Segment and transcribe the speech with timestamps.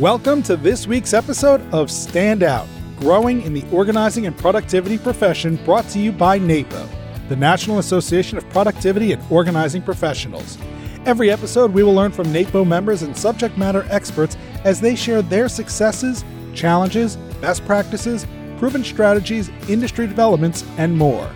[0.00, 5.56] Welcome to this week's episode of Stand Out Growing in the Organizing and Productivity Profession,
[5.64, 6.86] brought to you by NAPO,
[7.30, 10.58] the National Association of Productivity and Organizing Professionals.
[11.06, 15.22] Every episode, we will learn from NAPO members and subject matter experts as they share
[15.22, 18.26] their successes, challenges, best practices,
[18.58, 21.34] proven strategies, industry developments, and more.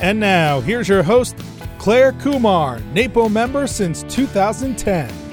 [0.00, 1.38] And now, here's your host,
[1.78, 5.23] Clare Kumar, NAPO member since 2010.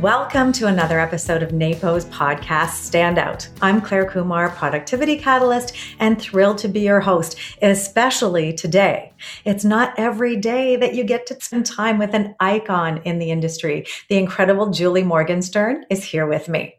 [0.00, 3.48] Welcome to another episode of NAPO's podcast Standout.
[3.60, 9.12] I'm Clare Kumar, Productivity Catalyst, and thrilled to be your host, especially today.
[9.44, 13.32] It's not every day that you get to spend time with an icon in the
[13.32, 13.86] industry.
[14.08, 16.76] The incredible Julie Morgenstern is here with me.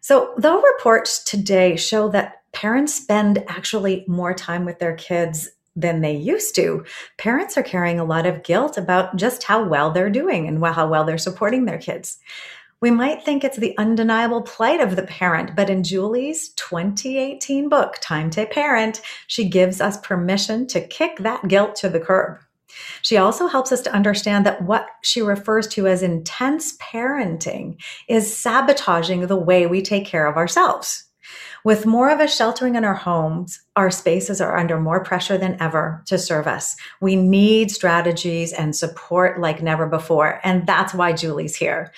[0.00, 6.00] So, though reports today show that parents spend actually more time with their kids than
[6.00, 6.84] they used to,
[7.18, 10.88] parents are carrying a lot of guilt about just how well they're doing and how
[10.88, 12.18] well they're supporting their kids.
[12.80, 17.98] We might think it's the undeniable plight of the parent, but in Julie's 2018 book,
[18.00, 22.40] Time to Parent, she gives us permission to kick that guilt to the curb.
[23.02, 28.36] She also helps us to understand that what she refers to as intense parenting is
[28.36, 31.04] sabotaging the way we take care of ourselves.
[31.64, 35.56] With more of us sheltering in our homes, our spaces are under more pressure than
[35.60, 36.76] ever to serve us.
[37.00, 40.40] We need strategies and support like never before.
[40.44, 41.92] And that's why Julie's here.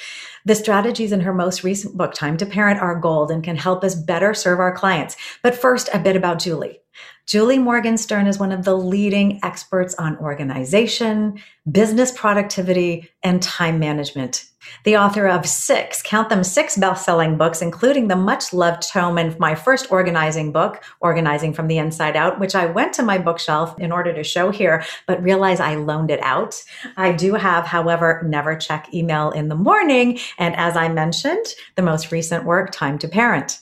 [0.45, 3.83] The strategies in her most recent book, Time to Parent, are gold and can help
[3.83, 5.17] us better serve our clients.
[5.43, 6.81] But first, a bit about Julie.
[7.27, 11.41] Julie Morgenstern is one of the leading experts on organization,
[11.71, 14.45] business productivity, and time management.
[14.85, 19.39] The author of six, count them six best-selling books, including the much loved tome and
[19.39, 23.79] my first organizing book, Organizing from the Inside Out, which I went to my bookshelf
[23.79, 26.63] in order to show here, but realize I loaned it out.
[26.97, 30.19] I do have, however, never check email in the morning.
[30.39, 33.61] And as I mentioned, the most recent work, Time to Parent.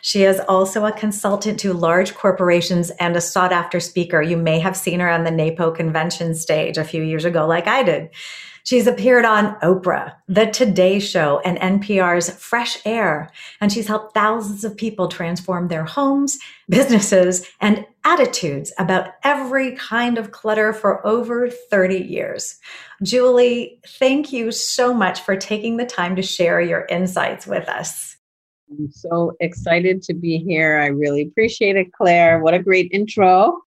[0.00, 4.22] She is also a consultant to large corporations and a sought after speaker.
[4.22, 7.66] You may have seen her on the NAPO convention stage a few years ago, like
[7.66, 8.10] I did.
[8.68, 13.30] She's appeared on Oprah, The Today Show, and NPR's Fresh Air,
[13.62, 20.18] and she's helped thousands of people transform their homes, businesses, and attitudes about every kind
[20.18, 22.58] of clutter for over 30 years.
[23.02, 28.18] Julie, thank you so much for taking the time to share your insights with us.
[28.70, 30.76] I'm so excited to be here.
[30.76, 32.42] I really appreciate it, Clare.
[32.42, 33.62] What a great intro.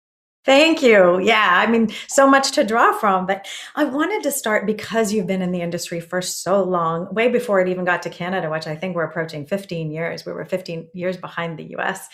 [0.48, 1.20] Thank you.
[1.20, 3.26] Yeah, I mean, so much to draw from.
[3.26, 7.28] But I wanted to start because you've been in the industry for so long, way
[7.28, 10.24] before it even got to Canada, which I think we're approaching 15 years.
[10.24, 12.08] We were 15 years behind the US.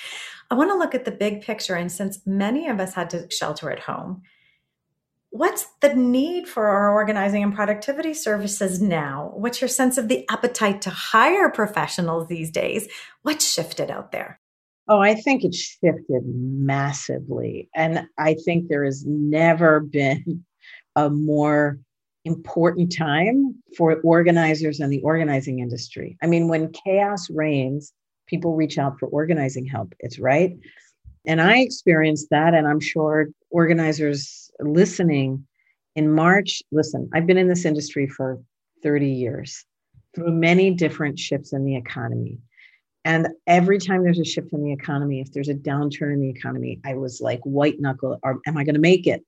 [0.50, 1.77] I want to look at the big picture.
[1.77, 4.23] And since many of us had to shelter at home,
[5.31, 9.33] What's the need for our organizing and productivity services now?
[9.34, 12.87] What's your sense of the appetite to hire professionals these days?
[13.23, 14.39] What's shifted out there?
[14.87, 17.69] Oh, I think it shifted massively.
[17.75, 20.45] And I think there has never been
[20.97, 21.78] a more
[22.25, 26.17] important time for organizers and the organizing industry.
[26.23, 27.93] I mean, when chaos reigns,
[28.27, 29.94] people reach out for organizing help.
[30.00, 30.56] It's right.
[31.27, 32.55] And I experienced that.
[32.55, 35.47] And I'm sure organizers listening
[35.97, 38.41] in March, listen, I've been in this industry for
[38.83, 39.65] 30 years
[40.15, 42.39] through many different shifts in the economy.
[43.04, 46.31] And every time there's a shift in the economy, if there's a downturn in the
[46.31, 49.22] economy, I was like, white knuckle, or am I going to make it?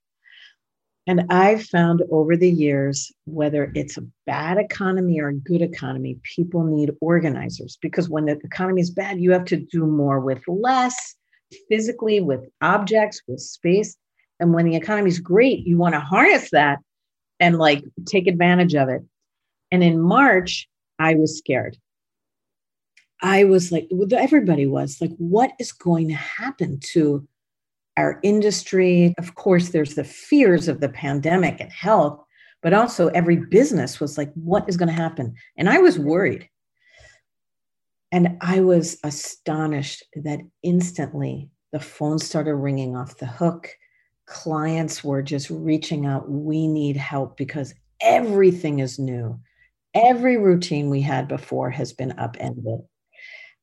[1.06, 6.18] And I've found over the years, whether it's a bad economy or a good economy,
[6.34, 10.42] people need organizers because when the economy is bad, you have to do more with
[10.48, 11.14] less
[11.68, 13.96] physically, with objects, with space.
[14.40, 16.80] And when the economy is great, you want to harness that
[17.38, 19.02] and like take advantage of it.
[19.70, 21.76] And in March, I was scared.
[23.22, 27.26] I was like, everybody was like, what is going to happen to
[27.96, 29.14] our industry?
[29.18, 32.22] Of course, there's the fears of the pandemic and health,
[32.62, 35.34] but also every business was like, what is going to happen?
[35.56, 36.48] And I was worried.
[38.12, 43.70] And I was astonished that instantly the phone started ringing off the hook.
[44.26, 46.30] Clients were just reaching out.
[46.30, 49.40] We need help because everything is new.
[49.94, 52.80] Every routine we had before has been upended.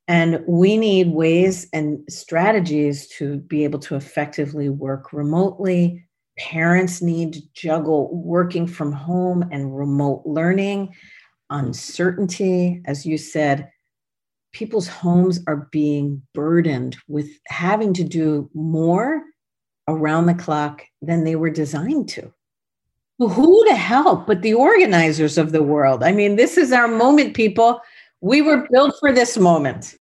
[0.07, 6.05] And we need ways and strategies to be able to effectively work remotely.
[6.37, 10.93] Parents need to juggle working from home and remote learning,
[11.49, 13.69] uncertainty, as you said,
[14.53, 19.23] people's homes are being burdened with having to do more
[19.87, 22.31] around the clock than they were designed to.
[23.19, 26.03] Who to help but the organizers of the world?
[26.03, 27.81] I mean, this is our moment, people.
[28.23, 29.95] We were built for this moment.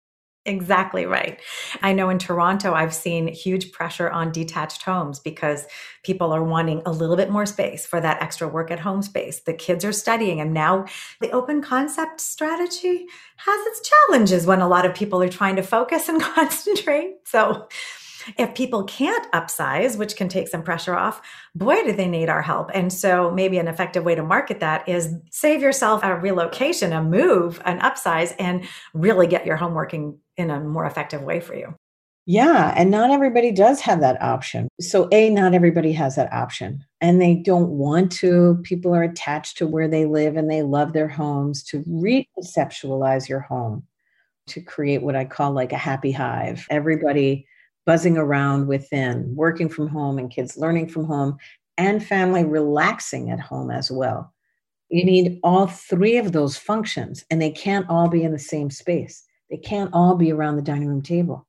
[0.46, 1.40] Exactly right.
[1.82, 5.66] I know in Toronto, I've seen huge pressure on detached homes because
[6.04, 9.42] people are wanting a little bit more space for that extra work at home space.
[9.42, 10.86] The kids are studying, and now
[11.20, 13.08] the open concept strategy
[13.38, 17.16] has its challenges when a lot of people are trying to focus and concentrate.
[17.26, 17.68] So,
[18.38, 21.22] if people can't upsize, which can take some pressure off,
[21.56, 22.72] boy, do they need our help.
[22.74, 27.04] And so maybe an effective way to market that is save yourself a relocation, a
[27.04, 31.56] move, an upsize, and really get your home working in a more effective way for
[31.56, 31.76] you.
[32.28, 32.74] Yeah.
[32.78, 34.68] And not everybody does have that option.
[34.80, 38.60] So, A, not everybody has that option and they don't want to.
[38.64, 43.40] People are attached to where they live and they love their homes to reconceptualize your
[43.40, 43.84] home
[44.48, 46.68] to create what I call like a happy hive.
[46.70, 47.48] Everybody
[47.86, 51.38] buzzing around within, working from home and kids learning from home,
[51.78, 54.34] and family relaxing at home as well.
[54.90, 58.70] You need all three of those functions, and they can't all be in the same
[58.70, 59.24] space.
[59.50, 61.48] They can't all be around the dining room table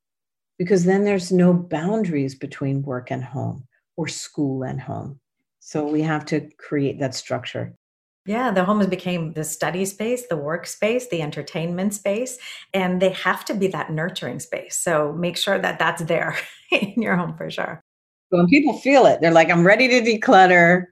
[0.59, 5.19] because then there's no boundaries between work and home or school and home.
[5.59, 7.75] So we have to create that structure.
[8.25, 12.39] Yeah, the homes became the study space, the workspace, the entertainment space,
[12.73, 14.77] and they have to be that nurturing space.
[14.77, 16.37] So make sure that that's there
[16.71, 17.83] in your home for sure.
[18.31, 20.85] When people feel it, they're like, I'm ready to declutter.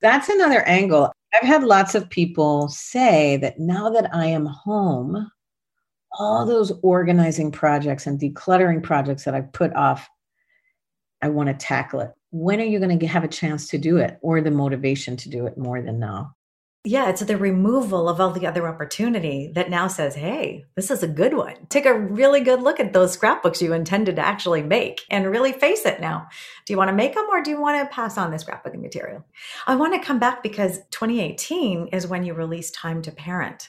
[0.00, 1.12] That's another angle.
[1.34, 5.30] I've had lots of people say that now that I am home,
[6.18, 10.08] all those organizing projects and decluttering projects that I put off,
[11.20, 12.12] I want to tackle it.
[12.30, 15.28] When are you going to have a chance to do it or the motivation to
[15.28, 16.34] do it more than now?
[16.84, 21.02] Yeah, it's the removal of all the other opportunity that now says, hey, this is
[21.02, 21.66] a good one.
[21.68, 25.52] Take a really good look at those scrapbooks you intended to actually make and really
[25.52, 26.28] face it now.
[26.64, 28.80] Do you want to make them or do you want to pass on the scrapbooking
[28.80, 29.24] material?
[29.66, 33.68] I want to come back because 2018 is when you released Time to Parent.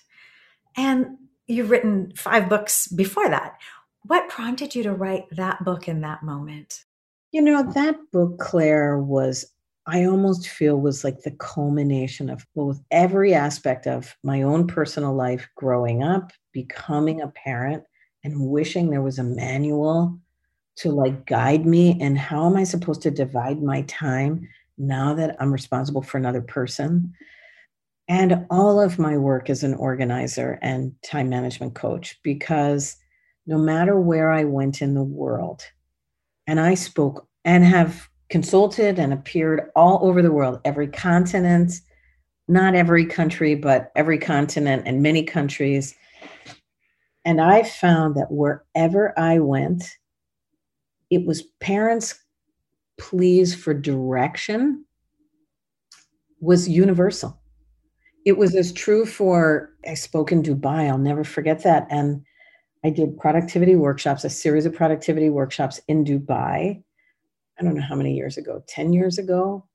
[0.77, 1.17] And
[1.47, 3.57] you've written five books before that.
[4.03, 6.85] What prompted you to write that book in that moment?
[7.31, 9.51] You know, that book, Clare, was
[9.91, 15.15] I almost feel was like the culmination of both every aspect of my own personal
[15.15, 17.83] life growing up, becoming a parent,
[18.23, 20.19] and wishing there was a manual
[20.77, 24.47] to like guide me and how am I supposed to divide my time
[24.77, 27.13] now that I'm responsible for another person.
[28.07, 32.95] And all of my work as an organizer and time management coach, because
[33.47, 35.63] no matter where I went in the world,
[36.45, 41.73] and I spoke and have consulted and appeared all over the world, every continent,
[42.47, 45.95] not every country, but every continent and many countries.
[47.25, 49.83] And I found that wherever I went,
[51.09, 52.15] it was parents'
[52.99, 54.85] pleas for direction
[56.39, 57.39] was universal.
[58.25, 61.87] It was as true for, I spoke in Dubai, I'll never forget that.
[61.89, 62.23] And
[62.83, 66.83] I did productivity workshops, a series of productivity workshops in Dubai
[67.59, 69.65] I don't know how many years ago, 10 years ago.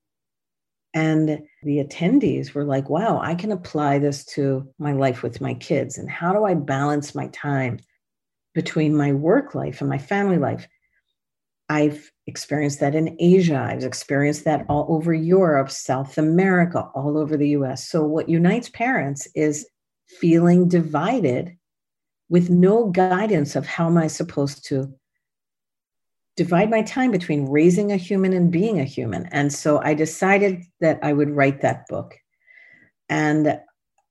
[0.94, 5.54] And the attendees were like, wow, I can apply this to my life with my
[5.54, 5.98] kids.
[5.98, 7.80] And how do I balance my time
[8.54, 10.68] between my work life and my family life?
[11.68, 13.58] I've experienced that in Asia.
[13.58, 17.88] I've experienced that all over Europe, South America, all over the US.
[17.88, 19.66] So, what unites parents is
[20.06, 21.56] feeling divided
[22.28, 24.94] with no guidance of how am I supposed to
[26.36, 29.26] divide my time between raising a human and being a human.
[29.26, 32.16] And so I decided that I would write that book.
[33.08, 33.60] And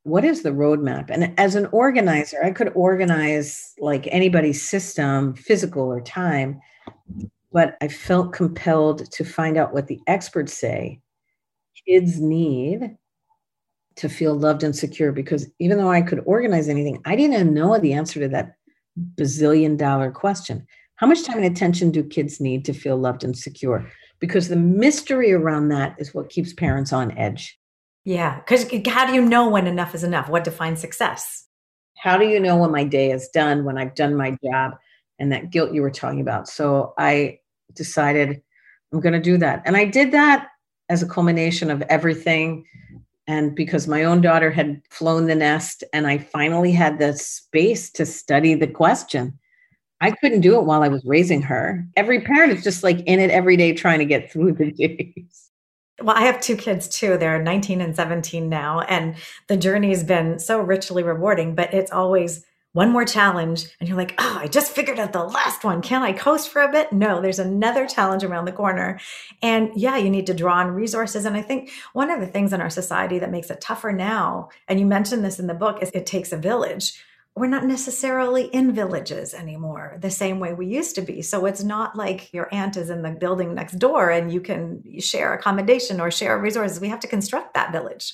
[0.03, 1.09] what is the roadmap?
[1.09, 6.59] And as an organizer, I could organize like anybody's system, physical or time,
[7.51, 10.99] but I felt compelled to find out what the experts say
[11.87, 12.97] kids need
[13.95, 17.77] to feel loved and secure because even though I could organize anything, I didn't know
[17.77, 18.55] the answer to that
[19.15, 20.65] bazillion dollar question.
[20.97, 23.89] How much time and attention do kids need to feel loved and secure?
[24.19, 27.59] Because the mystery around that is what keeps parents on edge.
[28.05, 28.39] Yeah.
[28.39, 30.29] Because how do you know when enough is enough?
[30.29, 31.45] What defines success?
[31.97, 34.73] How do you know when my day is done, when I've done my job,
[35.19, 36.47] and that guilt you were talking about?
[36.47, 37.39] So I
[37.73, 38.41] decided
[38.91, 39.63] I'm going to do that.
[39.65, 40.49] And I did that
[40.89, 42.65] as a culmination of everything.
[43.25, 47.89] And because my own daughter had flown the nest, and I finally had the space
[47.91, 49.39] to study the question
[50.03, 51.87] I couldn't do it while I was raising her.
[51.95, 55.49] Every parent is just like in it every day trying to get through the days.
[56.01, 57.17] Well, I have two kids too.
[57.17, 58.81] They're 19 and 17 now.
[58.81, 59.15] And
[59.47, 62.43] the journey's been so richly rewarding, but it's always
[62.73, 63.67] one more challenge.
[63.79, 65.81] And you're like, oh, I just figured out the last one.
[65.81, 66.91] Can I coast for a bit?
[66.91, 68.99] No, there's another challenge around the corner.
[69.41, 71.23] And yeah, you need to draw on resources.
[71.23, 74.49] And I think one of the things in our society that makes it tougher now,
[74.67, 77.01] and you mentioned this in the book, is it takes a village
[77.35, 81.21] we're not necessarily in villages anymore the same way we used to be.
[81.21, 84.83] So it's not like your aunt is in the building next door and you can
[84.99, 86.79] share accommodation or share resources.
[86.79, 88.13] We have to construct that village.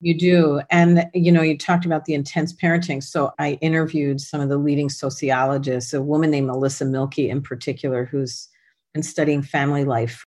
[0.00, 0.60] You do.
[0.70, 3.02] And, you know, you talked about the intense parenting.
[3.02, 8.04] So I interviewed some of the leading sociologists, a woman named Melissa Milkie in particular,
[8.06, 8.48] who's
[8.92, 10.24] been studying family life.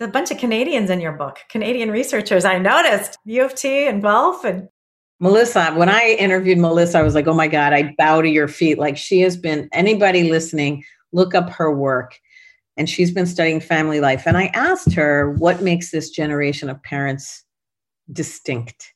[0.00, 4.00] A bunch of Canadians in your book, Canadian researchers, I noticed, U of T and
[4.00, 4.68] Guelph and
[5.20, 8.48] Melissa, when I interviewed Melissa, I was like, oh my God, I bow to your
[8.48, 8.78] feet.
[8.78, 12.18] Like she has been, anybody listening, look up her work.
[12.76, 14.22] And she's been studying family life.
[14.26, 17.44] And I asked her what makes this generation of parents
[18.10, 18.94] distinct.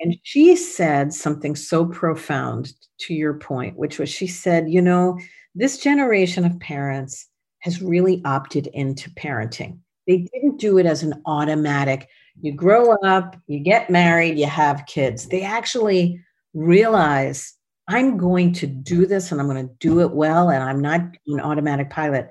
[0.00, 5.18] And she said something so profound to your point, which was she said, you know,
[5.54, 7.26] this generation of parents
[7.60, 9.78] has really opted into parenting.
[10.06, 12.08] They didn't do it as an automatic,
[12.42, 15.26] you grow up, you get married, you have kids.
[15.26, 16.20] They actually
[16.54, 17.54] realize
[17.88, 21.00] I'm going to do this and I'm going to do it well, and I'm not
[21.26, 22.30] an automatic pilot.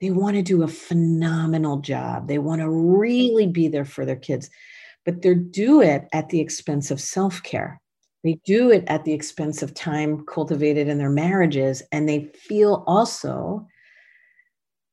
[0.00, 2.28] They want to do a phenomenal job.
[2.28, 4.50] They want to really be there for their kids,
[5.04, 7.80] but they do it at the expense of self care.
[8.22, 11.82] They do it at the expense of time cultivated in their marriages.
[11.90, 13.66] And they feel also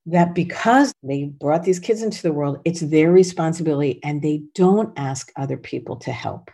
[0.08, 4.98] that because they brought these kids into the world, it's their responsibility and they don't
[4.98, 6.50] ask other people to help.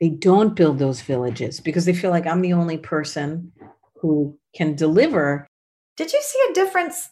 [0.00, 3.52] They don't build those villages because they feel like I'm the only person
[4.00, 5.46] who can deliver.
[5.96, 7.10] Did you see a difference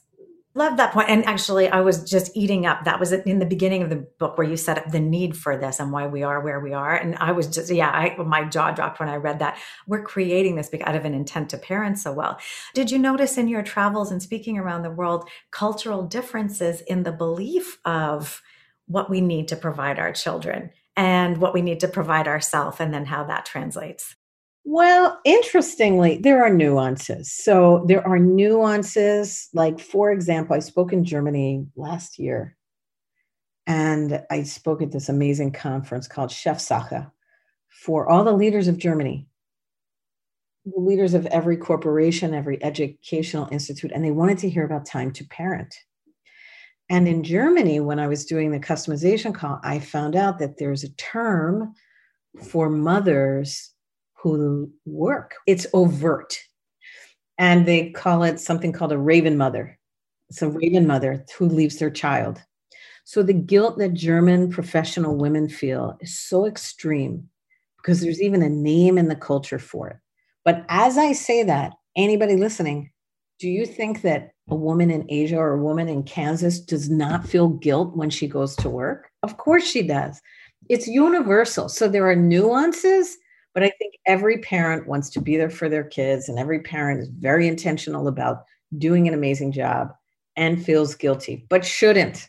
[0.55, 1.09] Love that point.
[1.09, 2.85] And actually, I was just eating up.
[2.85, 5.57] That was in the beginning of the book where you set up the need for
[5.57, 6.93] this and why we are where we are.
[6.93, 9.59] And I was just, yeah, I, my jaw dropped when I read that.
[9.87, 12.41] We're creating this out of an intent to parent so well.
[12.75, 17.13] Did you notice in your travels and speaking around the world cultural differences in the
[17.13, 18.43] belief of
[18.87, 22.93] what we need to provide our children and what we need to provide ourselves and
[22.93, 24.17] then how that translates?
[24.65, 27.33] Well, interestingly, there are nuances.
[27.33, 29.49] So there are nuances.
[29.55, 32.57] Like, for example, I spoke in Germany last year,
[33.67, 37.07] and I spoke at this amazing conference called Chefsache
[37.69, 39.27] for all the leaders of Germany,
[40.67, 45.11] the leaders of every corporation, every educational institute, and they wanted to hear about time
[45.13, 45.75] to parent.
[46.91, 50.85] And in Germany, when I was doing the customization call, I found out that there's
[50.85, 51.75] a term
[52.43, 53.73] for mothers
[54.23, 55.35] who work.
[55.47, 56.39] It's overt.
[57.39, 59.79] And they call it something called a raven mother.
[60.29, 62.43] It's a raven mother who leaves their child.
[63.05, 67.29] So the guilt that German professional women feel is so extreme
[67.79, 69.97] because there's even a name in the culture for it.
[70.45, 72.91] But as I say that, anybody listening,
[73.39, 77.27] do you think that a woman in Asia or a woman in Kansas does not
[77.27, 79.11] feel guilt when she goes to work?
[79.23, 80.21] Of course she does.
[80.69, 81.69] It's universal.
[81.69, 83.17] So there are nuances,
[83.55, 87.01] but I think every parent wants to be there for their kids, and every parent
[87.01, 88.45] is very intentional about
[88.79, 89.93] doing an amazing job
[90.37, 92.29] and feels guilty, but shouldn't.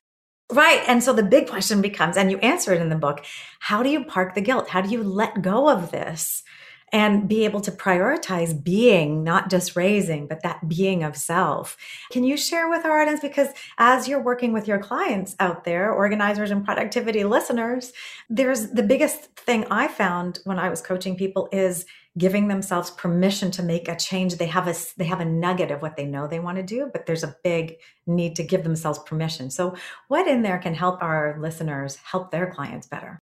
[0.52, 0.84] Right.
[0.88, 3.26] And so the big question becomes, and you answer it in the book
[3.60, 4.68] how do you park the guilt?
[4.68, 6.44] How do you let go of this?
[6.92, 11.78] And be able to prioritize being, not just raising, but that being of self.
[12.12, 13.22] Can you share with our audience?
[13.22, 17.94] Because as you're working with your clients out there, organizers and productivity listeners,
[18.30, 21.86] there's the biggest thing I found when I was coaching people is
[22.18, 25.82] giving themselves permission to make a change they have a they have a nugget of
[25.82, 29.00] what they know they want to do but there's a big need to give themselves
[29.00, 29.74] permission so
[30.10, 33.22] what in there can help our listeners help their clients better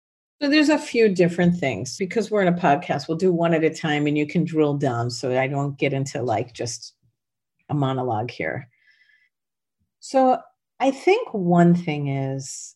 [0.42, 3.06] so there's a few different things because we're in a podcast.
[3.06, 5.92] We'll do one at a time and you can drill down so I don't get
[5.92, 6.94] into like just
[7.68, 8.68] a monologue here.
[10.00, 10.40] So
[10.80, 12.74] I think one thing is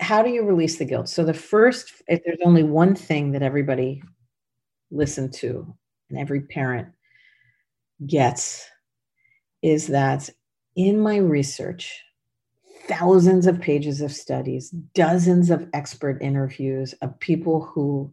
[0.00, 1.10] how do you release the guilt?
[1.10, 4.02] So the first, if there's only one thing that everybody
[4.90, 5.74] listened to
[6.08, 6.88] and every parent
[8.06, 8.66] gets
[9.60, 10.30] is that
[10.74, 12.02] in my research,
[12.92, 18.12] thousands of pages of studies, dozens of expert interviews of people who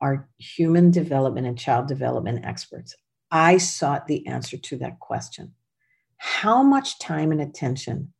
[0.00, 2.94] are human development and child development experts.
[3.30, 5.54] I sought the answer to that question.
[6.18, 8.12] How much time and attention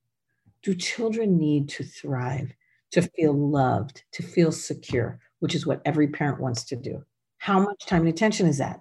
[0.62, 2.52] do children need to thrive,
[2.92, 7.04] to feel loved, to feel secure, which is what every parent wants to do?
[7.38, 8.80] How much time and attention is that?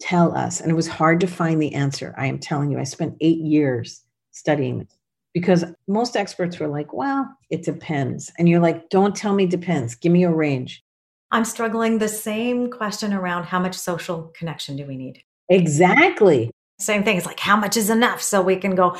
[0.00, 0.60] Tell us.
[0.60, 2.14] And it was hard to find the answer.
[2.18, 4.96] I am telling you, I spent eight years studying this
[5.34, 8.30] because most experts were like, well, it depends.
[8.38, 9.94] And you're like, don't tell me depends.
[9.94, 10.84] Give me a range.
[11.30, 15.22] I'm struggling the same question around how much social connection do we need?
[15.48, 16.50] Exactly.
[16.78, 17.16] Same thing.
[17.16, 18.96] It's like, how much is enough so we can go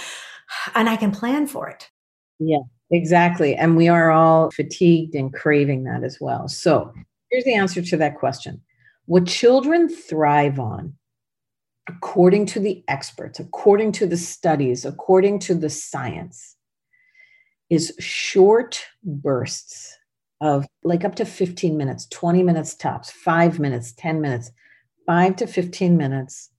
[0.74, 1.90] and I can plan for it.
[2.38, 2.60] Yeah,
[2.90, 3.54] exactly.
[3.54, 6.48] And we are all fatigued and craving that as well.
[6.48, 6.92] So
[7.30, 8.60] here's the answer to that question
[9.06, 10.94] What children thrive on,
[11.88, 16.56] according to the experts, according to the studies, according to the science,
[17.70, 19.96] is short bursts
[20.40, 24.50] of like up to 15 minutes, 20 minutes tops, five minutes, 10 minutes,
[25.06, 26.50] five to 15 minutes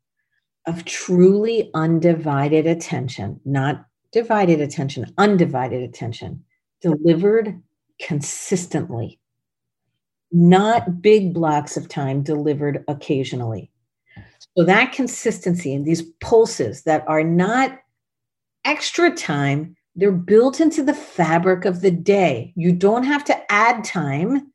[0.66, 6.44] of truly undivided attention, not divided attention, undivided attention,
[6.82, 7.62] delivered
[8.02, 9.20] consistently,
[10.32, 13.73] not big blocks of time delivered occasionally.
[14.58, 17.80] So that consistency and these pulses that are not
[18.66, 22.54] extra time, they're built into the fabric of the day.
[22.56, 24.52] You don't have to add time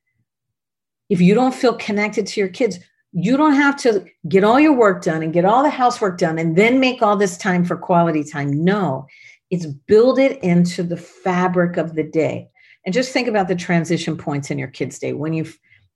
[1.09, 2.78] if you don't feel connected to your kids.
[3.12, 6.38] You don't have to get all your work done and get all the housework done
[6.38, 8.64] and then make all this time for quality time.
[8.64, 9.07] No,
[9.50, 12.49] it's build it into the fabric of the day.
[12.85, 15.45] And just think about the transition points in your kids' day when you,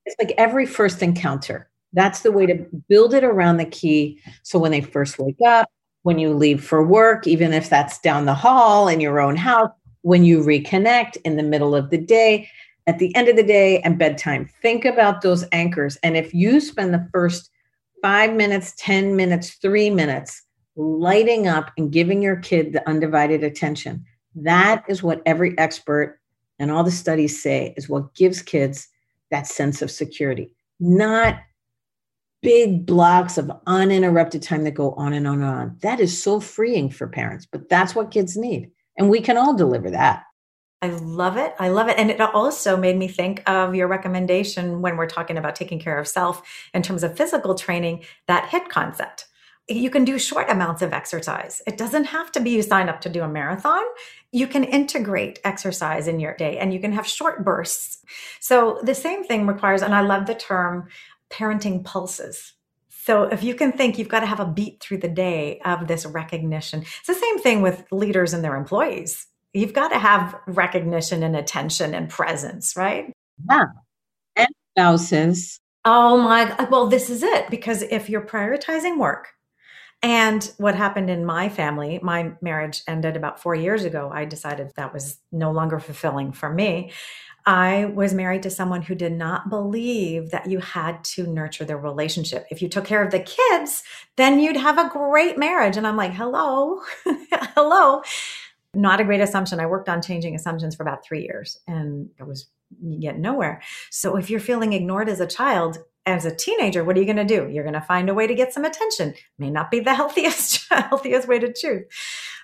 [0.07, 1.69] it's like every first encounter.
[1.93, 4.21] That's the way to build it around the key.
[4.43, 5.69] So when they first wake up,
[6.03, 9.71] when you leave for work, even if that's down the hall in your own house,
[10.03, 12.49] when you reconnect in the middle of the day,
[12.87, 14.49] at the end of the day, and bedtime.
[14.61, 15.97] Think about those anchors.
[16.03, 17.51] And if you spend the first
[18.03, 20.43] five minutes, 10 minutes, three minutes
[20.75, 26.19] lighting up and giving your kid the undivided attention, that is what every expert
[26.59, 28.89] and all the studies say is what gives kids
[29.31, 31.39] that sense of security, not
[32.43, 35.77] big blocks of uninterrupted time that go on and on and on.
[35.83, 38.71] That is so freeing for parents, but that's what kids need.
[38.99, 40.25] And we can all deliver that.
[40.83, 41.55] I love it.
[41.61, 41.97] I love it.
[41.97, 45.97] And it also made me think of your recommendation when we're talking about taking care
[45.97, 46.43] of self
[46.75, 49.27] in terms of physical training, that HIT concept.
[49.69, 51.63] You can do short amounts of exercise.
[51.69, 53.85] It doesn't have to be you sign up to do a marathon.
[54.33, 57.99] You can integrate exercise in your day and you can have short bursts.
[58.41, 60.89] So the same thing requires, and I love the term
[61.33, 62.53] parenting pulses.
[62.89, 65.89] So if you can think you've got to have a beat through the day of
[65.89, 66.83] this recognition.
[66.83, 69.27] It's the same thing with leaders and their employees.
[69.53, 73.13] You've got to have recognition and attention and presence, right?
[73.51, 73.65] Yeah.
[74.37, 75.59] And spouses.
[75.85, 77.51] Oh my, well, this is it.
[77.51, 79.32] Because if you're prioritizing work,
[80.03, 84.11] and what happened in my family, my marriage ended about four years ago.
[84.13, 86.91] I decided that was no longer fulfilling for me.
[87.47, 91.77] I was married to someone who did not believe that you had to nurture the
[91.77, 92.47] relationship.
[92.51, 93.83] If you took care of the kids,
[94.17, 95.77] then you'd have a great marriage.
[95.77, 96.81] And I'm like, hello,
[97.55, 98.03] hello.
[98.75, 99.61] Not a great assumption.
[99.61, 102.49] I worked on changing assumptions for about three years and I was
[103.01, 103.61] getting nowhere.
[103.91, 107.17] So if you're feeling ignored as a child, as a teenager, what are you going
[107.17, 107.49] to do?
[107.49, 109.15] You're going to find a way to get some attention.
[109.39, 111.85] May not be the healthiest, healthiest way to choose.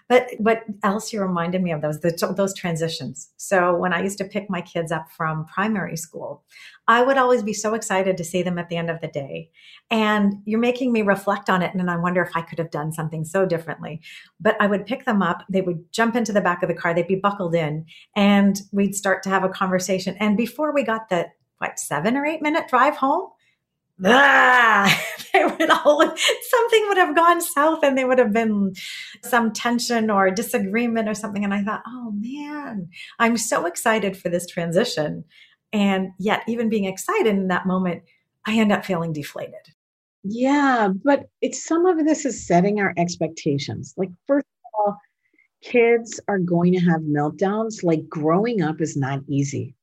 [0.08, 3.30] But what else you reminded me of those the, those transitions.
[3.36, 6.44] So when I used to pick my kids up from primary school,
[6.86, 9.50] I would always be so excited to see them at the end of the day.
[9.90, 12.90] And you're making me reflect on it, and I wonder if I could have done
[12.90, 14.00] something so differently.
[14.40, 16.94] But I would pick them up, they would jump into the back of the car,
[16.94, 17.84] they'd be buckled in,
[18.16, 20.16] and we'd start to have a conversation.
[20.18, 21.26] And before we got the
[21.58, 23.28] what seven or eight minute drive home,
[24.04, 28.74] ah, they would all, something would have gone south and there would have been
[29.22, 31.44] some tension or disagreement or something.
[31.44, 35.24] And I thought, oh man, I'm so excited for this transition.
[35.72, 38.02] And yet, even being excited in that moment,
[38.46, 39.54] I end up feeling deflated.
[40.24, 43.94] Yeah, but it's some of this is setting our expectations.
[43.96, 44.96] Like, first of all,
[45.62, 47.84] kids are going to have meltdowns.
[47.84, 49.74] Like, growing up is not easy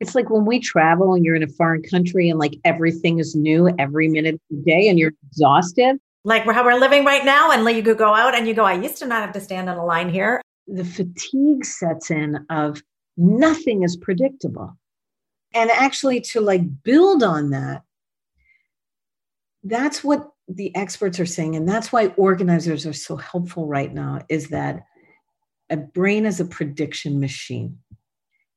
[0.00, 3.34] it's like when we travel and you're in a foreign country and like everything is
[3.34, 5.96] new every minute of the day and you're exhausted.
[6.24, 8.98] Like how we're living right now, and you go out and you go, I used
[8.98, 10.42] to not have to stand on a line here.
[10.66, 12.82] The fatigue sets in of
[13.16, 14.76] nothing is predictable.
[15.54, 17.82] And actually, to like build on that,
[19.64, 21.56] that's what the experts are saying.
[21.56, 24.84] And that's why organizers are so helpful right now is that
[25.70, 27.78] a brain is a prediction machine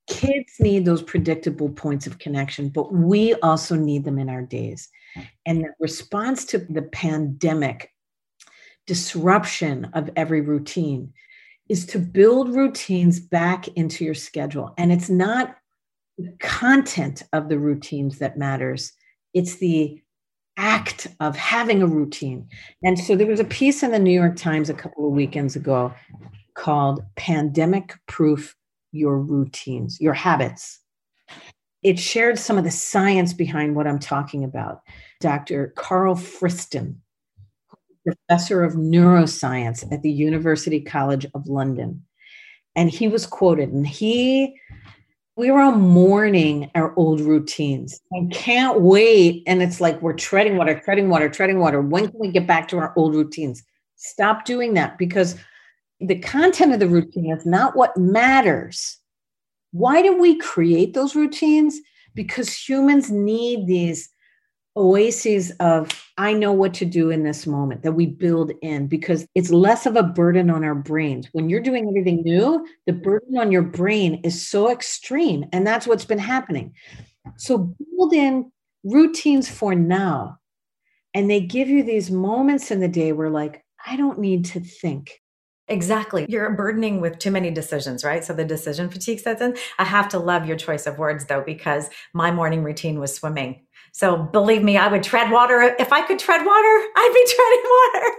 [0.07, 4.89] kids need those predictable points of connection, but we also need them in our days.
[5.45, 7.91] And the response to the pandemic
[8.87, 11.13] disruption of every routine
[11.69, 14.73] is to build routines back into your schedule.
[14.77, 15.55] And it's not
[16.17, 18.93] the content of the routines that matters,
[19.33, 20.01] it's the
[20.57, 22.47] act of having a routine.
[22.83, 25.55] And so there was a piece in the New York Times a couple of weekends
[25.55, 25.93] ago
[26.53, 28.55] called Pandemic Proof
[28.91, 30.79] your routines, your habits.
[31.83, 34.81] It shared some of the science behind what I'm talking about.
[35.19, 35.73] Dr.
[35.75, 36.95] Karl Friston,
[38.05, 42.03] professor of neuroscience at the University College of London.
[42.75, 44.55] And he was quoted, and he
[45.37, 47.99] we were all mourning our old routines.
[48.13, 49.43] I can't wait.
[49.47, 51.81] And it's like we're treading water, treading water, treading water.
[51.81, 53.63] When can we get back to our old routines?
[53.95, 55.35] Stop doing that because
[56.01, 58.97] the content of the routine is not what matters.
[59.71, 61.79] Why do we create those routines?
[62.13, 64.09] Because humans need these
[64.75, 69.25] oases of I know what to do in this moment that we build in because
[69.35, 71.27] it's less of a burden on our brains.
[71.33, 75.45] When you're doing everything new, the burden on your brain is so extreme.
[75.51, 76.73] And that's what's been happening.
[77.37, 78.51] So build in
[78.83, 80.37] routines for now.
[81.13, 84.61] And they give you these moments in the day where, like, I don't need to
[84.61, 85.21] think.
[85.71, 86.25] Exactly.
[86.27, 88.25] You're burdening with too many decisions, right?
[88.25, 89.55] So the decision fatigue sets in.
[89.79, 93.61] I have to love your choice of words though, because my morning routine was swimming.
[93.93, 95.73] So believe me, I would tread water.
[95.79, 98.15] If I could tread water, I'd be treading water.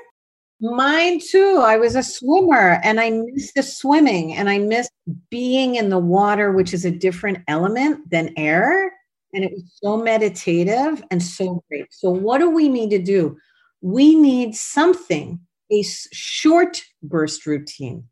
[0.77, 1.61] Mine too.
[1.63, 4.93] I was a swimmer and I missed the swimming and I missed
[5.29, 8.93] being in the water, which is a different element than air.
[9.35, 11.87] And it was so meditative and so great.
[11.91, 13.37] So, what do we need to do?
[13.83, 15.41] We need something,
[15.73, 18.05] a short burst routine,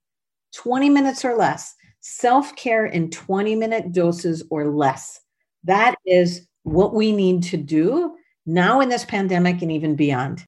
[0.55, 5.20] 20 minutes or less, self care in 20 minute doses or less.
[5.64, 10.44] That is what we need to do now in this pandemic and even beyond.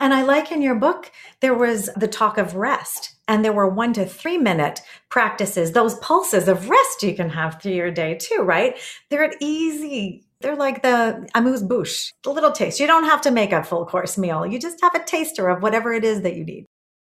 [0.00, 3.68] And I like in your book, there was the talk of rest, and there were
[3.68, 8.14] one to three minute practices, those pulses of rest you can have through your day
[8.16, 8.76] too, right?
[9.08, 10.23] They're an easy.
[10.44, 12.78] They're like the amuse bouche, the little taste.
[12.78, 14.44] You don't have to make a full course meal.
[14.44, 16.66] You just have a taster of whatever it is that you need.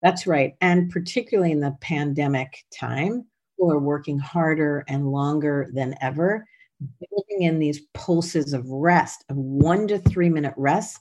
[0.02, 0.54] That's right.
[0.60, 3.24] And particularly in the pandemic time,
[3.56, 6.44] people are working harder and longer than ever
[6.80, 10.98] building in these pulses of rest, of one to three minute rest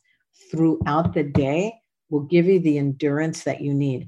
[0.52, 1.74] throughout the day
[2.12, 4.08] will give you the endurance that you need.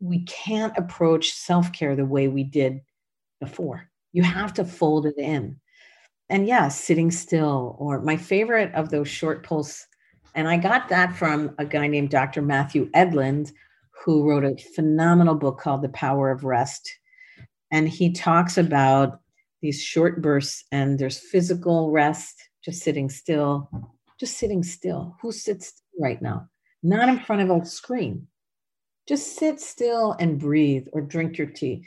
[0.00, 2.80] We can't approach self care the way we did
[3.40, 3.88] before.
[4.12, 5.58] You have to fold it in.
[6.30, 9.86] And yeah, sitting still, or my favorite of those short pulse,
[10.34, 12.42] and I got that from a guy named Dr.
[12.42, 13.52] Matthew Edlund,
[14.04, 16.90] who wrote a phenomenal book called The Power of Rest.
[17.70, 19.20] And he talks about
[19.64, 23.70] these short bursts and there's physical rest just sitting still
[24.20, 26.46] just sitting still who sits right now
[26.82, 28.26] not in front of a screen
[29.08, 31.82] just sit still and breathe or drink your tea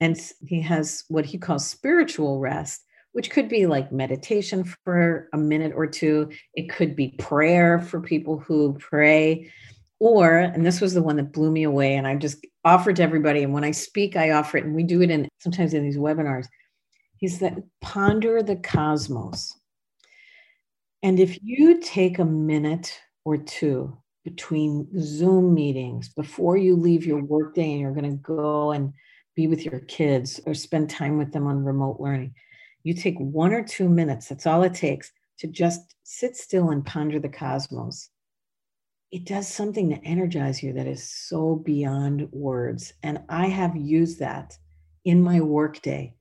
[0.00, 2.86] and he has what he calls spiritual rest
[3.18, 8.00] which could be like meditation for a minute or two it could be prayer for
[8.00, 9.50] people who pray
[9.98, 13.02] or and this was the one that blew me away and i just offered to
[13.02, 15.82] everybody and when i speak i offer it and we do it in sometimes in
[15.82, 16.46] these webinars
[17.18, 19.52] He's that ponder the cosmos.
[21.02, 27.22] And if you take a minute or two between Zoom meetings before you leave your
[27.22, 28.92] workday and you're going to go and
[29.34, 32.34] be with your kids or spend time with them on remote learning,
[32.88, 36.86] you take one or two minutes, that's all it takes to just sit still and
[36.86, 38.08] ponder the cosmos.
[39.12, 42.94] It does something to energize you that is so beyond words.
[43.02, 44.56] And I have used that
[45.04, 46.14] in my workday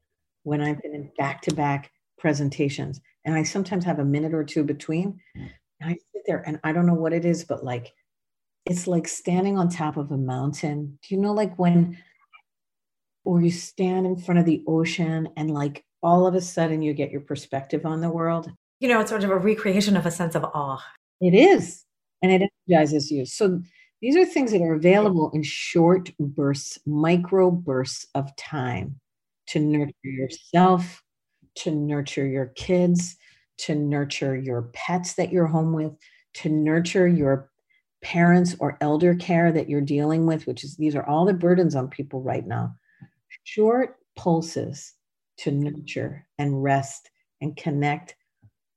[0.43, 2.99] when I've been in back to back presentations.
[3.23, 5.21] And I sometimes have a minute or two between.
[5.37, 5.49] Mm.
[5.79, 7.93] And I sit there and I don't know what it is, but like
[8.65, 10.99] it's like standing on top of a mountain.
[11.01, 11.97] Do you know, like when,
[13.23, 16.93] or you stand in front of the ocean and like all of a sudden you
[16.93, 18.51] get your perspective on the world?
[18.79, 20.83] You know, it's sort of a recreation of a sense of awe.
[21.21, 21.83] It is.
[22.21, 23.25] And it energizes you.
[23.25, 23.61] So
[24.01, 28.99] these are things that are available in short bursts, micro bursts of time
[29.47, 31.03] to nurture yourself,
[31.55, 33.15] to nurture your kids,
[33.59, 35.93] to nurture your pets that you're home with,
[36.35, 37.49] to nurture your
[38.03, 41.75] parents or elder care that you're dealing with, which is these are all the burdens
[41.75, 42.75] on people right now.
[43.43, 44.93] Short pulses
[45.37, 47.09] to nurture and rest
[47.41, 48.15] and connect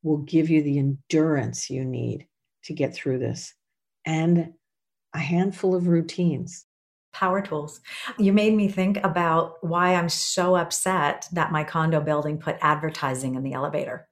[0.03, 2.27] will give you the endurance you need
[2.65, 3.55] to get through this
[4.07, 4.53] and
[5.15, 6.67] a handful of routines
[7.13, 7.81] power tools.
[8.19, 13.35] You made me think about why I'm so upset that my condo building put advertising
[13.35, 14.09] in the elevator.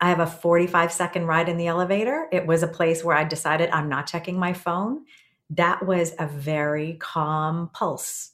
[0.00, 2.28] I have a 45 second ride in the elevator.
[2.30, 5.04] It was a place where I decided I'm not checking my phone.
[5.50, 8.32] That was a very calm pulse.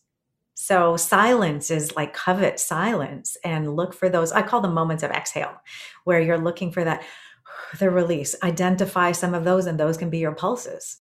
[0.55, 4.33] So silence is like covet silence and look for those.
[4.33, 5.55] I call them moments of exhale,
[6.05, 7.03] where you're looking for that
[7.79, 8.35] the release.
[8.43, 10.99] Identify some of those, and those can be your pulses.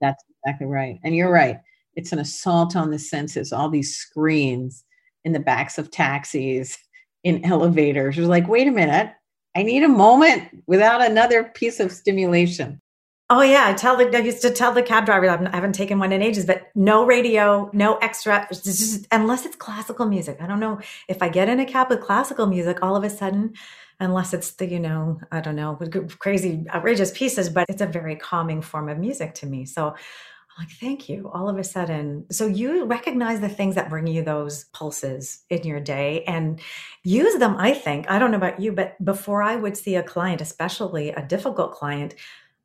[0.00, 0.98] That's exactly right.
[1.04, 1.58] And you're right
[1.96, 4.84] it's an assault on the senses all these screens
[5.24, 6.78] in the backs of taxis
[7.24, 9.10] in elevators you're like wait a minute
[9.56, 12.80] i need a moment without another piece of stimulation
[13.30, 15.98] Oh yeah, I tell the I used to tell the cab driver I haven't taken
[15.98, 20.36] one in ages, but no radio, no extra, just, unless it's classical music.
[20.40, 23.08] I don't know if I get in a cab with classical music, all of a
[23.08, 23.54] sudden,
[23.98, 25.78] unless it's the you know I don't know
[26.18, 29.64] crazy outrageous pieces, but it's a very calming form of music to me.
[29.64, 31.30] So I'm like, thank you.
[31.32, 35.64] All of a sudden, so you recognize the things that bring you those pulses in
[35.64, 36.60] your day and
[37.04, 37.56] use them.
[37.58, 41.08] I think I don't know about you, but before I would see a client, especially
[41.08, 42.14] a difficult client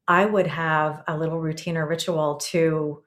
[0.09, 3.03] I would have a little routine or ritual to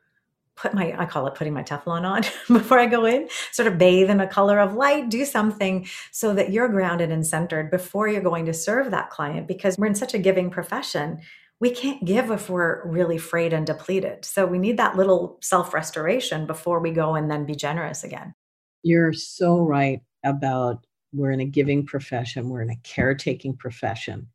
[0.54, 2.22] put my I call it putting my Teflon on
[2.58, 6.32] before I go in, sort of bathe in a color of light, do something so
[6.34, 9.94] that you're grounded and centered before you're going to serve that client because we're in
[9.96, 11.20] such a giving profession.
[11.58, 14.24] We can't give if we're really frayed and depleted.
[14.24, 18.34] So we need that little self-restoration before we go and then be generous again.
[18.82, 24.28] You're so right about we're in a giving profession, we're in a caretaking profession.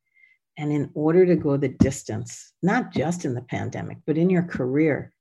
[0.57, 4.43] And in order to go the distance, not just in the pandemic, but in your
[4.43, 5.13] career,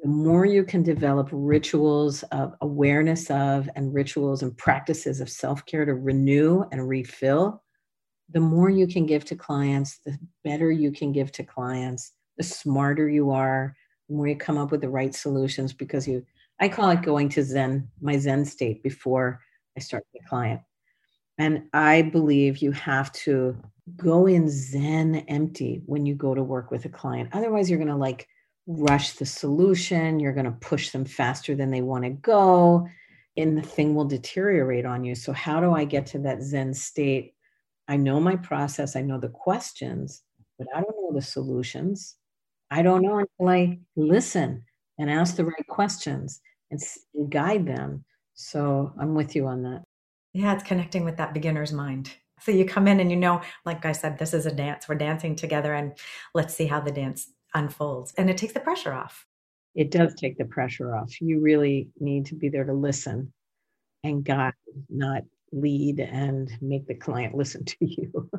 [0.00, 5.64] the more you can develop rituals of awareness of and rituals and practices of self
[5.64, 7.62] care to renew and refill,
[8.30, 12.44] the more you can give to clients, the better you can give to clients, the
[12.44, 13.74] smarter you are,
[14.08, 16.24] the more you come up with the right solutions because you,
[16.60, 19.40] I call it going to Zen, my Zen state before
[19.76, 20.60] I start the client.
[21.38, 23.56] And I believe you have to
[23.94, 27.30] go in zen empty when you go to work with a client.
[27.32, 28.26] Otherwise, you're going to like
[28.66, 30.18] rush the solution.
[30.18, 32.88] You're going to push them faster than they want to go,
[33.36, 35.14] and the thing will deteriorate on you.
[35.14, 37.34] So, how do I get to that zen state?
[37.88, 40.22] I know my process, I know the questions,
[40.58, 42.16] but I don't know the solutions.
[42.70, 44.64] I don't know until I listen
[44.98, 46.40] and ask the right questions
[46.72, 46.80] and
[47.30, 48.04] guide them.
[48.34, 49.84] So, I'm with you on that.
[50.32, 52.12] Yeah, it's connecting with that beginner's mind.
[52.40, 54.88] So you come in and you know, like I said, this is a dance.
[54.88, 55.92] We're dancing together and
[56.34, 58.12] let's see how the dance unfolds.
[58.16, 59.26] And it takes the pressure off.
[59.74, 61.20] It does take the pressure off.
[61.20, 63.32] You really need to be there to listen
[64.04, 64.54] and guide,
[64.88, 65.22] not
[65.52, 68.30] lead and make the client listen to you.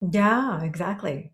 [0.00, 1.32] Yeah, exactly.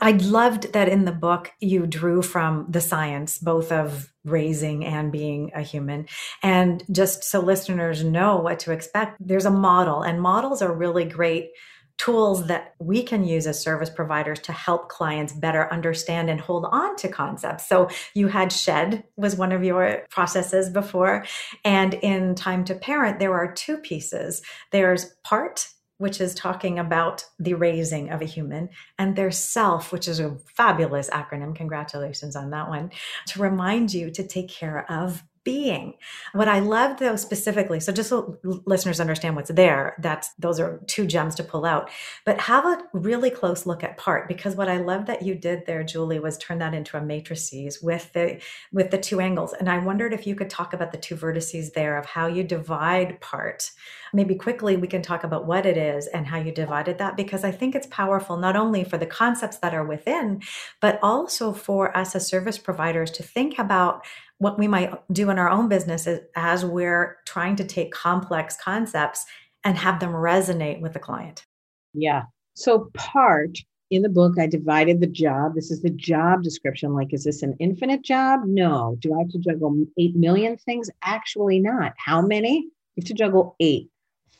[0.00, 5.10] I loved that in the book you drew from the science, both of raising and
[5.10, 6.06] being a human.
[6.40, 11.04] And just so listeners know what to expect, there's a model, and models are really
[11.04, 11.50] great
[11.96, 16.66] tools that we can use as service providers to help clients better understand and hold
[16.70, 17.68] on to concepts.
[17.68, 21.24] So you had shed was one of your processes before
[21.64, 24.42] and in time to parent there are two pieces.
[24.72, 25.68] There's part
[26.04, 30.36] which is talking about the raising of a human, and their self, which is a
[30.54, 31.56] fabulous acronym.
[31.56, 32.90] Congratulations on that one,
[33.28, 35.94] to remind you to take care of being.
[36.32, 40.80] What I loved though specifically, so just so listeners understand what's there, that's those are
[40.86, 41.90] two gems to pull out.
[42.24, 45.66] But have a really close look at part because what I love that you did
[45.66, 48.40] there, Julie, was turn that into a matrices with the
[48.72, 49.52] with the two angles.
[49.52, 52.42] And I wondered if you could talk about the two vertices there of how you
[52.42, 53.70] divide part.
[54.12, 57.44] Maybe quickly we can talk about what it is and how you divided that because
[57.44, 60.40] I think it's powerful not only for the concepts that are within,
[60.80, 64.04] but also for us as service providers to think about
[64.44, 68.58] what we might do in our own business is as we're trying to take complex
[68.62, 69.24] concepts
[69.64, 71.46] and have them resonate with the client.
[71.94, 72.24] Yeah.
[72.52, 73.56] So, part
[73.90, 75.54] in the book, I divided the job.
[75.54, 76.92] This is the job description.
[76.92, 78.40] Like, is this an infinite job?
[78.44, 78.98] No.
[78.98, 80.90] Do I have to juggle 8 million things?
[81.02, 81.94] Actually, not.
[81.96, 82.68] How many?
[82.96, 83.88] You have to juggle eight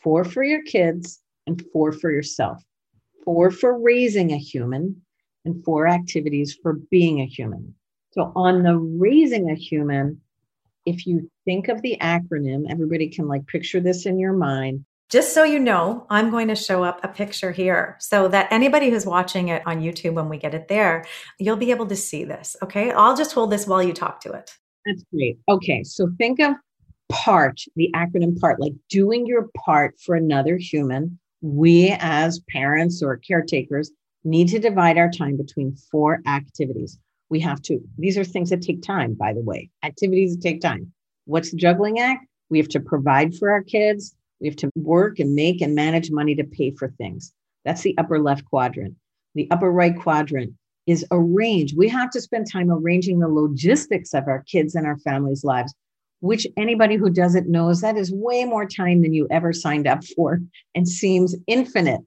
[0.02, 2.62] four for your kids and four for yourself,
[3.24, 5.00] four for raising a human,
[5.46, 7.74] and four activities for being a human.
[8.14, 10.20] So, on the raising a human,
[10.86, 14.84] if you think of the acronym, everybody can like picture this in your mind.
[15.10, 18.88] Just so you know, I'm going to show up a picture here so that anybody
[18.88, 21.04] who's watching it on YouTube when we get it there,
[21.40, 22.56] you'll be able to see this.
[22.62, 22.92] Okay.
[22.92, 24.52] I'll just hold this while you talk to it.
[24.86, 25.38] That's great.
[25.48, 25.82] Okay.
[25.82, 26.54] So think of
[27.10, 31.18] part, the acronym part, like doing your part for another human.
[31.42, 33.90] We as parents or caretakers
[34.22, 36.98] need to divide our time between four activities
[37.30, 39.70] we have to these are things that take time by the way.
[39.82, 40.92] Activities that take time.
[41.26, 42.26] What's the juggling act?
[42.50, 44.14] We have to provide for our kids.
[44.40, 47.32] We have to work and make and manage money to pay for things.
[47.64, 48.94] That's the upper left quadrant.
[49.34, 50.52] The upper right quadrant
[50.86, 54.98] is arrange we have to spend time arranging the logistics of our kids and our
[54.98, 55.74] families lives
[56.20, 60.04] which anybody who doesn't knows that is way more time than you ever signed up
[60.16, 60.40] for
[60.74, 62.00] and seems infinite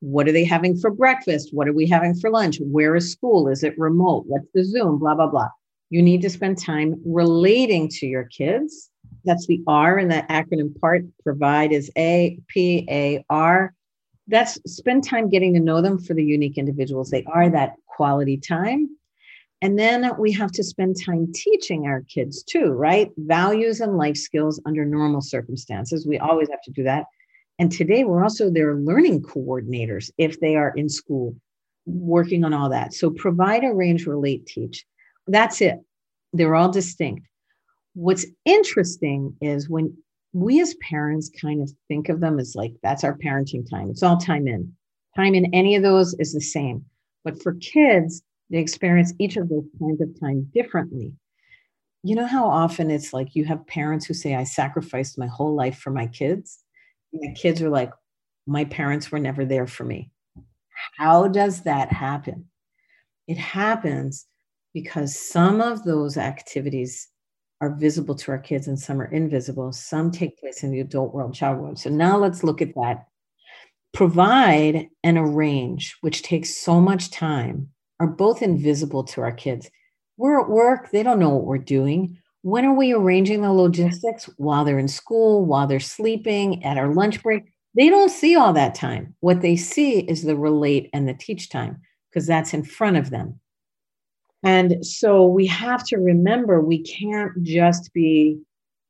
[0.00, 1.50] what are they having for breakfast?
[1.52, 2.58] What are we having for lunch?
[2.60, 3.48] Where is school?
[3.48, 4.24] Is it remote?
[4.26, 4.98] What's the Zoom?
[4.98, 5.48] Blah, blah, blah.
[5.90, 8.90] You need to spend time relating to your kids.
[9.24, 11.02] That's the R in that acronym part.
[11.22, 13.74] Provide is A, P, A, R.
[14.28, 18.38] That's spend time getting to know them for the unique individuals they are, that quality
[18.38, 18.88] time.
[19.62, 23.10] And then we have to spend time teaching our kids too, right?
[23.18, 26.06] Values and life skills under normal circumstances.
[26.06, 27.04] We always have to do that.
[27.60, 31.36] And today we're also their learning coordinators if they are in school
[31.84, 32.94] working on all that.
[32.94, 34.86] So provide, arrange, relate, teach.
[35.26, 35.76] That's it.
[36.32, 37.26] They're all distinct.
[37.92, 39.94] What's interesting is when
[40.32, 43.90] we as parents kind of think of them as like that's our parenting time.
[43.90, 44.72] It's all time in.
[45.14, 46.82] Time in any of those is the same.
[47.24, 51.12] But for kids, they experience each of those kinds of time differently.
[52.04, 55.54] You know how often it's like you have parents who say, I sacrificed my whole
[55.54, 56.64] life for my kids.
[57.12, 57.92] The kids are like,
[58.46, 60.10] my parents were never there for me.
[60.96, 62.46] How does that happen?
[63.26, 64.26] It happens
[64.72, 67.08] because some of those activities
[67.60, 69.72] are visible to our kids and some are invisible.
[69.72, 71.78] Some take place in the adult world, child world.
[71.78, 73.06] So now let's look at that.
[73.92, 77.68] Provide and arrange, which takes so much time,
[77.98, 79.70] are both invisible to our kids.
[80.16, 82.18] We're at work, they don't know what we're doing.
[82.42, 84.30] When are we arranging the logistics?
[84.36, 87.44] While they're in school, while they're sleeping, at our lunch break.
[87.76, 89.14] They don't see all that time.
[89.20, 93.10] What they see is the relate and the teach time because that's in front of
[93.10, 93.38] them.
[94.42, 98.40] And so we have to remember we can't just be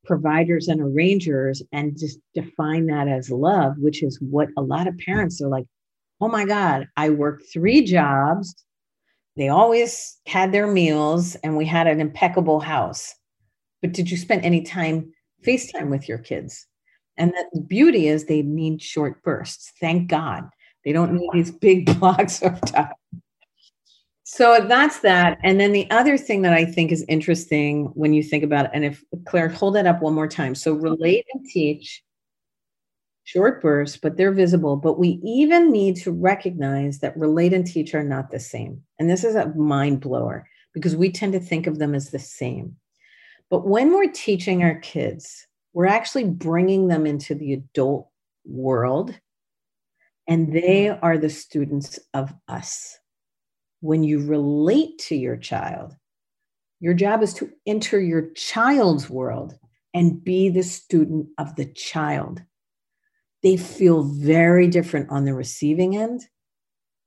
[0.04, 4.96] providers and arrangers and just define that as love, which is what a lot of
[4.98, 5.66] parents are like,
[6.20, 8.54] oh my God, I worked three jobs.
[9.36, 13.14] They always had their meals and we had an impeccable house.
[13.82, 15.12] But did you spend any time
[15.44, 16.66] FaceTime with your kids?
[17.16, 19.72] And that the beauty is they need short bursts.
[19.80, 20.48] Thank God.
[20.84, 22.92] They don't need these big blocks of time.
[24.24, 25.38] So that's that.
[25.42, 28.70] And then the other thing that I think is interesting when you think about it,
[28.72, 30.54] and if Clare, hold that up one more time.
[30.54, 32.02] So relate and teach,
[33.24, 34.76] short bursts, but they're visible.
[34.76, 38.82] But we even need to recognize that relate and teach are not the same.
[38.98, 42.18] And this is a mind blower because we tend to think of them as the
[42.18, 42.76] same.
[43.50, 48.08] But when we're teaching our kids, we're actually bringing them into the adult
[48.44, 49.14] world,
[50.26, 50.98] and they mm.
[51.02, 53.00] are the students of us
[53.80, 55.96] when you relate to your child,
[56.80, 59.58] your job is to enter your child's world
[59.92, 62.42] and be the student of the child.
[63.42, 66.26] They feel very different on the receiving end.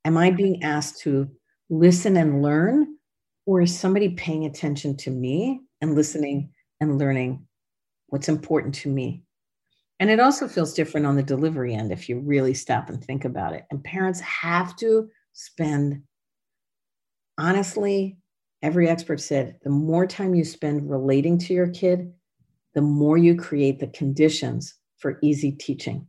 [0.04, 1.30] Am I being asked to
[1.70, 2.98] listen and learn?
[3.46, 7.46] Or is somebody paying attention to me and listening and learning
[8.08, 9.22] what's important to me?
[10.00, 13.26] And it also feels different on the delivery end if you really stop and think
[13.26, 13.66] about it.
[13.70, 16.02] And parents have to spend
[17.38, 18.18] honestly,
[18.62, 22.14] every expert said the more time you spend relating to your kid,
[22.74, 26.08] the more you create the conditions for easy teaching.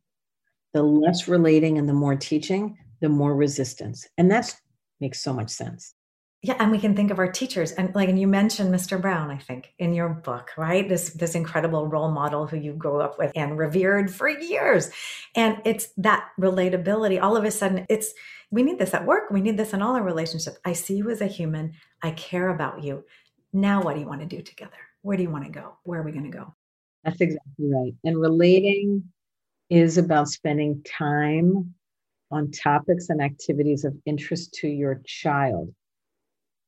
[0.72, 4.06] The less relating and the more teaching, the more resistance.
[4.18, 4.54] And that
[5.00, 5.94] makes so much sense.
[6.44, 9.00] Yeah, and we can think of our teachers and like and you mentioned Mr.
[9.00, 10.86] Brown, I think, in your book, right?
[10.86, 14.90] This this incredible role model who you grew up with and revered for years.
[15.34, 17.18] And it's that relatability.
[17.22, 18.12] All of a sudden it's
[18.50, 19.30] we need this at work.
[19.30, 20.58] We need this in all our relationships.
[20.66, 21.72] I see you as a human.
[22.02, 23.04] I care about you.
[23.54, 24.76] Now, what do you want to do together?
[25.00, 25.78] Where do you want to go?
[25.84, 26.54] Where are we going to go?
[27.04, 27.94] That's exactly right.
[28.04, 29.02] And relating
[29.70, 31.74] is about spending time
[32.30, 35.72] on topics and activities of interest to your child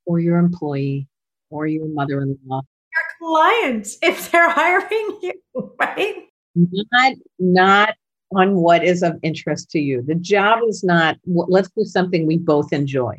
[0.06, 1.08] or your employee
[1.50, 2.62] or your mother in law.
[2.92, 5.32] Your clients, if they're hiring you,
[5.78, 6.24] right?
[6.54, 7.94] Not, not
[8.34, 10.02] on what is of interest to you.
[10.02, 13.16] The job is not, let's do something we both enjoy.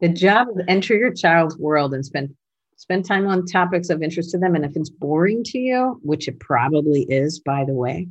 [0.00, 2.34] The job is enter your child's world and spend
[2.76, 4.54] spend time on topics of interest to them.
[4.54, 8.08] And if it's boring to you, which it probably is, by the way,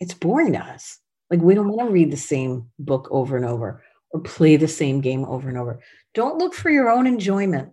[0.00, 0.98] it's boring to us.
[1.30, 3.80] Like we don't want to read the same book over and over
[4.12, 5.80] or play the same game over and over.
[6.14, 7.72] Don't look for your own enjoyment.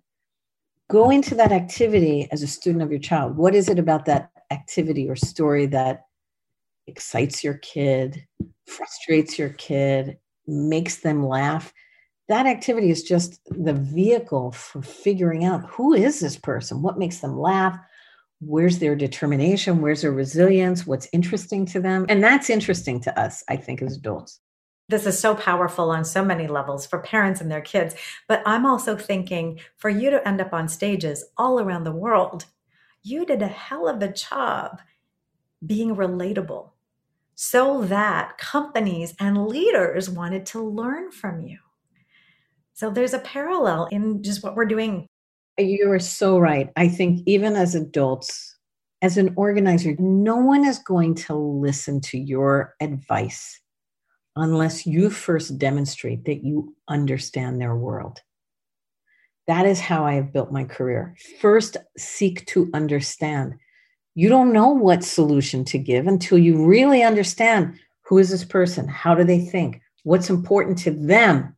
[0.89, 3.38] Go into that activity as a student of your child.
[3.38, 6.06] What is it about that activity or story that
[6.88, 8.25] excites your kid,
[8.65, 11.73] frustrates your kid, makes them laugh.
[12.28, 17.19] That activity is just the vehicle for figuring out who is this person, what makes
[17.19, 17.78] them laugh,
[18.39, 22.06] where's their determination, where's their resilience, what's interesting to them.
[22.10, 24.39] And that's interesting to us, I think, as adults.
[24.90, 27.94] This is so powerful on so many levels for parents and their kids.
[28.28, 32.46] But I'm also thinking for you to end up on stages all around the world,
[33.04, 34.82] you did a hell of a job
[35.64, 36.72] being relatable
[37.36, 41.60] so that companies and leaders wanted to learn from you.
[42.74, 45.06] So there's a parallel in just what we're doing.
[45.60, 46.72] You are so right.
[46.76, 48.58] I think even as adults,
[49.04, 53.60] as an organizer, no one is going to listen to your advice
[54.40, 58.22] unless you first demonstrate that you understand their world.
[59.48, 61.16] That is how I have built my career.
[61.42, 63.56] First, seek to understand.
[64.16, 68.88] You don't know what solution to give until you really understand who is this person?
[68.88, 69.82] How do they think?
[70.04, 71.56] What's important to them?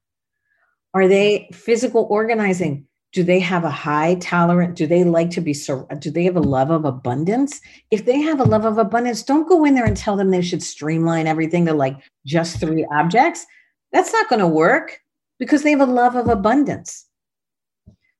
[0.93, 2.87] Are they physical organizing?
[3.13, 4.75] Do they have a high tolerant?
[4.75, 7.59] Do they like to be, do they have a love of abundance?
[7.91, 10.41] If they have a love of abundance, don't go in there and tell them they
[10.41, 13.45] should streamline everything to like just three objects.
[13.91, 15.01] That's not going to work
[15.39, 17.05] because they have a love of abundance.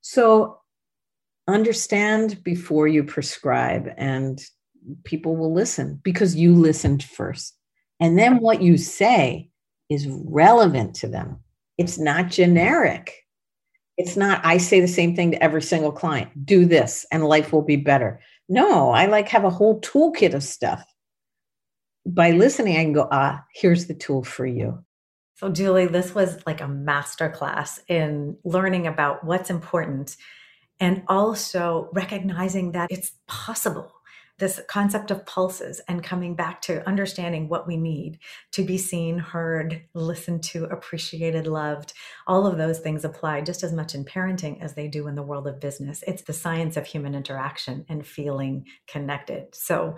[0.02, 0.58] So
[1.48, 4.44] understand before you prescribe, and
[5.04, 7.56] people will listen because you listened first.
[7.98, 9.48] And then what you say
[9.88, 11.38] is relevant to them.
[11.78, 13.21] It's not generic.
[13.98, 17.52] It's not, I say the same thing to every single client do this and life
[17.52, 18.20] will be better.
[18.48, 20.84] No, I like have a whole toolkit of stuff.
[22.04, 24.82] By listening, I can go, ah, here's the tool for you.
[25.36, 30.16] So, Julie, this was like a masterclass in learning about what's important
[30.80, 33.92] and also recognizing that it's possible
[34.42, 38.18] this concept of pulses and coming back to understanding what we need
[38.50, 41.92] to be seen, heard, listened to, appreciated, loved.
[42.26, 45.22] All of those things apply just as much in parenting as they do in the
[45.22, 46.02] world of business.
[46.08, 49.54] It's the science of human interaction and feeling connected.
[49.54, 49.94] So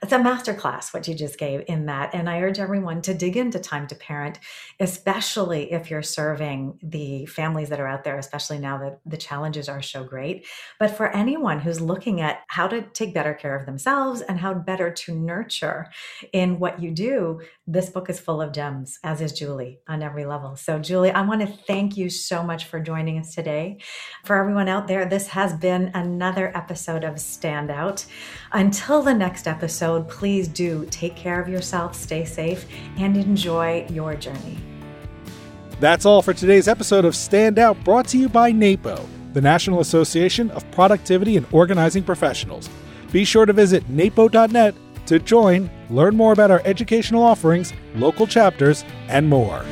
[0.00, 2.14] it's a masterclass what you just gave in that.
[2.14, 4.38] And I urge everyone to dig into time to parent,
[4.78, 9.68] especially if you're serving the families that are out there, especially now that the challenges
[9.68, 10.46] are so great.
[10.78, 14.38] But for anyone who's looking at how to take better care of themselves, themselves and
[14.38, 15.90] how better to nurture
[16.32, 20.26] in what you do, this book is full of gems, as is Julie on every
[20.26, 20.56] level.
[20.56, 23.78] So, Julie, I want to thank you so much for joining us today.
[24.24, 28.06] For everyone out there, this has been another episode of Standout.
[28.52, 32.66] Until the next episode, please do take care of yourself, stay safe,
[32.98, 34.58] and enjoy your journey.
[35.80, 40.50] That's all for today's episode of Standout, brought to you by NAPO, the National Association
[40.50, 42.68] of Productivity and Organizing Professionals.
[43.10, 44.74] Be sure to visit napo.net
[45.06, 49.64] to join, learn more about our educational offerings, local chapters, and more.